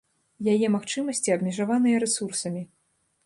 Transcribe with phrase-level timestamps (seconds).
[0.53, 2.61] Яе магчымасці абмежаваныя рэсурсамі.